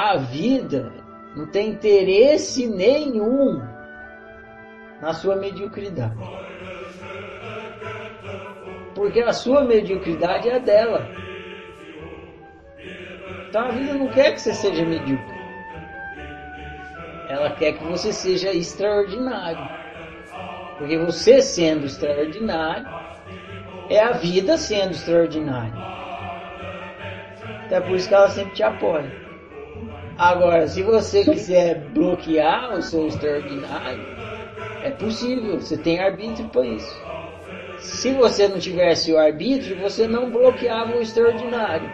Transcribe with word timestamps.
a 0.00 0.16
vida 0.16 0.90
não 1.36 1.46
tem 1.50 1.68
interesse 1.72 2.66
nenhum 2.66 3.62
na 5.02 5.12
sua 5.12 5.36
mediocridade. 5.36 6.16
Porque 8.94 9.20
a 9.20 9.34
sua 9.34 9.62
mediocridade 9.62 10.48
é 10.48 10.56
a 10.56 10.58
dela. 10.58 11.06
Então 13.48 13.66
a 13.66 13.70
vida 13.72 13.92
não 13.92 14.08
quer 14.08 14.32
que 14.32 14.40
você 14.40 14.54
seja 14.54 14.86
medíocre. 14.86 15.38
Ela 17.28 17.50
quer 17.50 17.72
que 17.72 17.84
você 17.84 18.10
seja 18.10 18.54
extraordinário. 18.54 19.68
Porque 20.78 20.96
você 20.96 21.42
sendo 21.42 21.84
extraordinário, 21.84 22.88
é 23.90 24.00
a 24.00 24.12
vida 24.12 24.56
sendo 24.56 24.92
extraordinária. 24.92 25.74
Até 27.66 27.82
por 27.82 27.96
isso 27.96 28.08
que 28.08 28.14
ela 28.14 28.30
sempre 28.30 28.54
te 28.54 28.62
apoia. 28.62 29.29
Agora, 30.20 30.68
se 30.68 30.82
você 30.82 31.24
quiser 31.24 31.80
bloquear 31.94 32.74
o 32.74 32.82
seu 32.82 33.06
extraordinário, 33.06 34.04
é 34.82 34.90
possível, 34.90 35.58
você 35.58 35.78
tem 35.78 35.98
arbítrio 35.98 36.46
para 36.50 36.66
isso. 36.66 37.02
Se 37.78 38.12
você 38.12 38.46
não 38.46 38.58
tivesse 38.58 39.10
o 39.14 39.18
arbítrio, 39.18 39.78
você 39.78 40.06
não 40.06 40.30
bloqueava 40.30 40.94
o 40.94 41.00
extraordinário. 41.00 41.90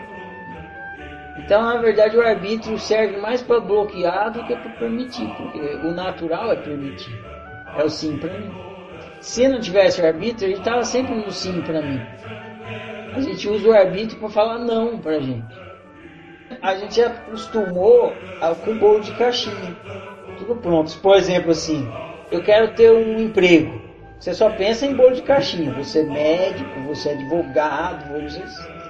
Então, 1.38 1.62
na 1.62 1.76
verdade, 1.76 2.16
o 2.16 2.20
arbítrio 2.20 2.76
serve 2.80 3.16
mais 3.18 3.42
para 3.42 3.60
bloquear 3.60 4.32
do 4.32 4.42
que 4.42 4.56
para 4.56 4.72
permitir, 4.72 5.28
porque 5.36 5.86
o 5.86 5.92
natural 5.92 6.50
é 6.50 6.56
permitir. 6.56 7.16
É 7.78 7.84
o 7.84 7.88
sim 7.88 8.18
para 8.18 8.36
mim. 8.36 8.50
Se 9.20 9.46
não 9.46 9.60
tivesse 9.60 10.02
o 10.02 10.04
arbítrio, 10.04 10.48
ele 10.48 10.58
estava 10.58 10.82
sempre 10.82 11.14
no 11.14 11.30
sim 11.30 11.60
para 11.60 11.80
mim. 11.80 12.00
A 13.14 13.20
gente 13.20 13.48
usa 13.48 13.68
o 13.68 13.72
arbítrio 13.72 14.18
para 14.18 14.30
falar 14.30 14.58
não 14.58 14.98
para 14.98 15.20
gente 15.20 15.65
a 16.62 16.74
gente 16.76 17.00
acostumou 17.02 18.12
com 18.64 18.78
bolo 18.78 19.00
de 19.00 19.12
caixinha. 19.12 19.76
Tudo 20.38 20.56
pronto. 20.56 20.96
Por 20.98 21.16
exemplo, 21.16 21.50
assim, 21.50 21.88
eu 22.30 22.42
quero 22.42 22.74
ter 22.74 22.90
um 22.90 23.18
emprego. 23.18 23.80
Você 24.18 24.32
só 24.34 24.50
pensa 24.50 24.86
em 24.86 24.94
bolo 24.94 25.14
de 25.14 25.22
caixinha. 25.22 25.72
Você 25.72 26.00
é 26.00 26.04
médico, 26.04 26.80
você 26.86 27.10
é 27.10 27.12
advogado, 27.12 28.22
você, 28.22 28.42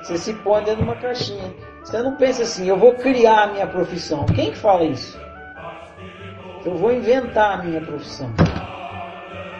você 0.02 0.18
se 0.18 0.34
põe 0.34 0.62
dentro 0.62 0.78
de 0.78 0.82
uma 0.84 0.96
caixinha. 0.96 1.54
Você 1.82 2.02
não 2.02 2.16
pensa 2.16 2.42
assim, 2.42 2.68
eu 2.68 2.76
vou 2.76 2.94
criar 2.94 3.44
a 3.44 3.46
minha 3.48 3.66
profissão. 3.66 4.26
Quem 4.26 4.50
que 4.50 4.56
fala 4.56 4.84
isso? 4.84 5.20
Eu 6.64 6.74
vou 6.76 6.92
inventar 6.92 7.60
a 7.60 7.62
minha 7.62 7.80
profissão. 7.80 8.28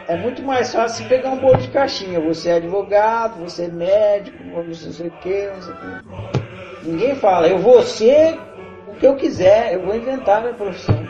É 0.08 0.17
muito 0.17 0.42
mais 0.42 0.73
fácil 0.73 1.08
pegar 1.08 1.30
um 1.30 1.39
bolo 1.39 1.56
de 1.56 1.69
caixinha. 1.69 2.20
Você 2.20 2.48
é 2.48 2.55
advogado, 2.55 3.41
você 3.41 3.64
é 3.64 3.69
médico, 3.69 4.39
você 4.64 4.86
não 4.86 4.92
sei 4.92 5.08
o 5.08 5.11
que, 5.11 5.47
não 5.48 5.62
sei 5.62 5.73
o 5.73 5.77
que. 5.77 6.45
Ninguém 6.87 7.17
fala, 7.17 7.48
eu 7.48 7.59
vou 7.59 7.83
ser 7.83 8.39
o 8.87 8.95
que 8.95 9.05
eu 9.05 9.17
quiser, 9.17 9.75
eu 9.75 9.83
vou 9.83 9.97
inventar 9.97 10.41
minha 10.41 10.55
profissão. 10.55 11.05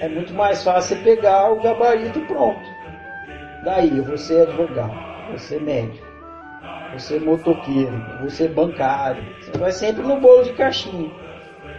É 0.00 0.08
muito 0.08 0.32
mais 0.32 0.62
fácil 0.62 1.02
pegar 1.02 1.50
o 1.50 1.60
gabarito 1.60 2.20
pronto. 2.20 2.60
Daí, 3.64 3.98
eu 3.98 4.04
vou 4.04 4.16
ser 4.16 4.42
advogado, 4.42 4.94
vou 5.28 5.38
ser 5.38 5.60
médico, 5.60 6.06
vou 6.90 7.00
ser 7.00 7.20
motoqueiro, 7.20 8.00
vou 8.20 8.30
ser 8.30 8.50
bancário. 8.50 9.24
Você 9.40 9.58
vai 9.58 9.72
sempre 9.72 10.02
no 10.04 10.20
bolo 10.20 10.44
de 10.44 10.52
caixinha. 10.52 11.10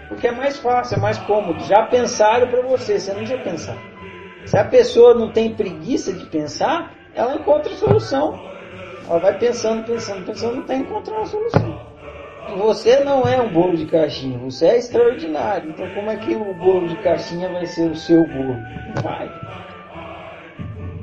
Porque 0.09 0.27
é 0.27 0.31
mais 0.31 0.59
fácil, 0.59 0.97
é 0.97 0.99
mais 0.99 1.17
cômodo. 1.19 1.63
Já 1.63 1.83
pensaram 1.83 2.47
para 2.47 2.61
você, 2.61 2.99
você 2.99 3.13
não 3.13 3.25
já 3.25 3.37
pensar. 3.37 3.77
Se 4.45 4.57
a 4.57 4.65
pessoa 4.65 5.13
não 5.13 5.31
tem 5.31 5.55
preguiça 5.55 6.11
de 6.11 6.25
pensar, 6.25 6.91
ela 7.15 7.35
encontra 7.35 7.71
a 7.71 7.77
solução. 7.77 8.37
Ela 9.09 9.19
vai 9.19 9.37
pensando, 9.37 9.85
pensando, 9.85 10.25
pensando, 10.25 10.59
até 10.59 10.75
encontrar 10.75 11.15
uma 11.15 11.25
solução 11.25 11.86
você 12.55 13.03
não 13.03 13.27
é 13.27 13.41
um 13.41 13.51
bolo 13.51 13.75
de 13.75 13.85
caixinha, 13.85 14.37
você 14.37 14.67
é 14.67 14.77
extraordinário. 14.77 15.71
Então 15.71 15.89
como 15.93 16.09
é 16.09 16.15
que 16.15 16.35
o 16.35 16.53
bolo 16.53 16.87
de 16.87 16.95
caixinha 16.97 17.49
vai 17.49 17.65
ser 17.65 17.89
o 17.89 17.95
seu 17.95 18.25
bolo? 18.27 18.53
Não 18.53 19.01
vai. 19.03 19.29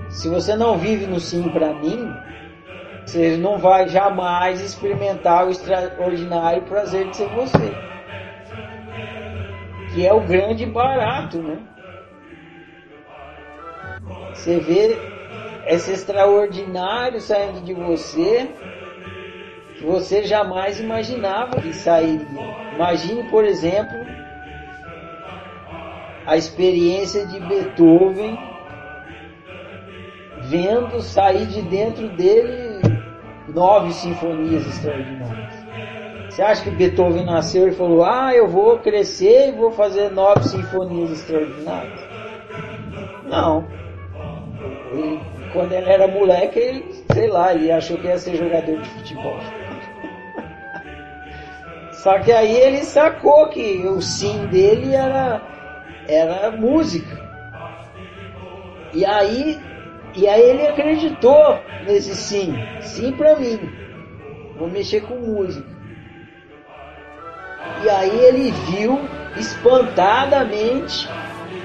Se 0.09 0.29
você 0.29 0.57
não 0.57 0.79
vive 0.79 1.07
no 1.07 1.21
sim 1.21 1.43
para 1.49 1.75
mim, 1.75 2.13
você 3.05 3.37
não 3.37 3.59
vai 3.59 3.89
jamais 3.89 4.61
experimentar 4.61 5.47
o 5.47 5.51
extraordinário 5.51 6.63
prazer 6.63 7.11
de 7.11 7.17
ser 7.17 7.29
você. 7.29 7.75
Que 9.93 10.07
é 10.07 10.13
o 10.13 10.21
grande 10.21 10.65
barato, 10.67 11.39
né? 11.39 11.59
Você 14.33 14.59
vê 14.61 14.99
esse 15.67 15.93
extraordinário 15.93 17.21
saindo 17.21 17.61
de 17.63 17.73
você 17.73 18.49
você 19.85 20.25
jamais 20.25 20.81
imaginava 20.81 21.61
que 21.61 21.73
sairia. 21.73 22.27
Imagine, 22.75 23.25
por 23.31 23.45
exemplo, 23.45 23.99
a 26.27 26.37
experiência 26.37 27.27
de 27.27 27.39
Beethoven 27.41 28.39
vendo 30.43 31.01
sair 31.01 31.47
de 31.47 31.63
dentro 31.63 32.09
dele 32.11 32.81
nove 33.49 33.93
sinfonias 33.93 34.67
extraordinárias. 34.67 35.55
Você 36.29 36.43
acha 36.43 36.65
que 36.65 36.71
Beethoven 36.71 37.25
nasceu 37.25 37.69
e 37.69 37.73
falou: 37.73 38.05
Ah, 38.05 38.35
eu 38.35 38.49
vou 38.49 38.79
crescer 38.79 39.51
e 39.51 39.53
vou 39.53 39.71
fazer 39.71 40.11
nove 40.11 40.45
sinfonias 40.45 41.13
extraordinárias? 41.13 42.01
Não. 43.25 43.65
Ele, 44.93 45.21
quando 45.53 45.73
ele 45.73 45.89
era 45.89 46.09
moleque, 46.09 46.59
ele, 46.59 47.05
sei 47.13 47.29
lá, 47.29 47.55
ele 47.55 47.71
achou 47.71 47.97
que 47.99 48.07
ia 48.07 48.19
ser 48.19 48.37
jogador 48.37 48.81
de 48.81 48.89
futebol. 48.91 49.39
Só 52.05 52.19
que 52.19 52.31
aí 52.31 52.55
ele 52.55 52.85
sacou 52.85 53.49
que 53.49 53.79
o 53.89 54.03
sim 54.03 54.47
dele 54.49 54.95
era, 54.95 55.41
era 56.07 56.51
música. 56.51 57.19
E 58.93 59.07
aí, 59.07 59.59
e 60.15 60.29
aí 60.29 60.43
ele 60.43 60.67
acreditou 60.67 61.59
nesse 61.87 62.15
sim. 62.15 62.55
Sim 62.83 63.11
para 63.13 63.37
mim. 63.37 63.59
Vou 64.59 64.69
mexer 64.69 65.01
com 65.01 65.15
música. 65.15 65.67
E 67.83 67.89
aí 67.89 68.19
ele 68.27 68.51
viu 68.51 69.01
espantadamente 69.39 71.09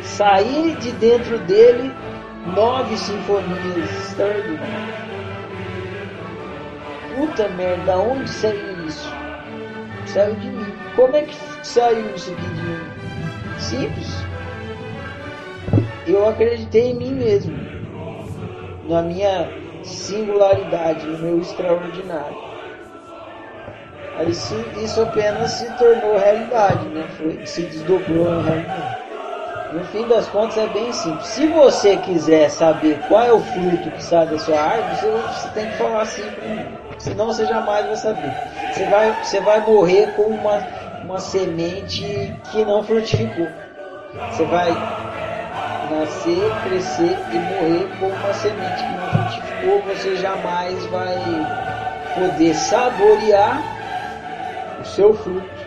sair 0.01 0.73
de 0.77 0.93
dentro 0.93 1.37
dele 1.39 1.91
nove 2.55 2.95
sinfonias 2.95 3.91
extraordinárias. 4.07 4.95
Puta 7.13 7.49
merda, 7.49 7.97
onde 7.97 8.29
saiu 8.29 8.85
isso? 8.85 9.18
Saiu 10.09 10.35
de 10.35 10.49
mim. 10.49 10.65
Como 10.95 11.15
é 11.15 11.23
que 11.23 11.35
saiu 11.63 12.15
isso 12.15 12.31
aqui 12.31 12.41
de 12.41 12.61
mim? 12.63 12.79
Simples. 13.59 14.07
Eu 16.07 16.27
acreditei 16.27 16.91
em 16.91 16.95
mim 16.95 17.13
mesmo, 17.13 17.55
na 18.87 19.01
minha 19.01 19.47
singularidade, 19.83 21.05
no 21.05 21.19
meu 21.19 21.39
extraordinário. 21.39 22.37
Sim, 24.33 24.65
isso 24.83 25.01
apenas 25.01 25.51
se 25.51 25.71
tornou 25.77 26.17
realidade, 26.17 26.85
né? 26.89 27.07
Foi, 27.17 27.45
se 27.45 27.63
desdobrou 27.63 28.33
em 28.33 28.43
realidade. 28.43 28.98
No 29.71 29.83
fim 29.85 30.07
das 30.07 30.27
contas 30.27 30.57
é 30.57 30.67
bem 30.67 30.91
simples. 30.91 31.27
Se 31.27 31.45
você 31.45 31.95
quiser 31.97 32.49
saber 32.49 32.99
qual 33.07 33.21
é 33.21 33.31
o 33.31 33.39
fruto 33.39 33.91
que 33.91 34.03
sai 34.03 34.25
da 34.25 34.39
sua 34.39 34.59
árvore, 34.59 34.95
você, 34.95 35.49
tem 35.49 35.69
que 35.69 35.77
falar 35.77 36.01
assim. 36.01 36.23
Senão 36.97 37.27
você 37.27 37.45
jamais 37.45 37.85
vai 37.85 37.95
saber. 37.95 38.31
Você 38.71 38.85
vai, 38.85 39.23
você 39.23 39.39
vai 39.41 39.59
morrer 39.61 40.11
com 40.15 40.23
uma, 40.23 40.67
uma 41.03 41.19
semente 41.19 42.35
que 42.51 42.65
não 42.65 42.83
frutificou. 42.83 43.47
Você 44.31 44.43
vai 44.45 44.71
nascer, 45.91 46.51
crescer 46.63 47.17
e 47.31 47.37
morrer 47.37 47.87
com 47.99 48.07
uma 48.07 48.33
semente 48.33 48.83
que 48.83 48.91
não 48.91 49.09
frutificou. 49.09 49.81
Você 49.95 50.15
jamais 50.15 50.83
vai 50.87 51.15
poder 52.15 52.55
saborear 52.55 53.61
o 54.81 54.83
seu 54.83 55.13
fruto 55.13 55.58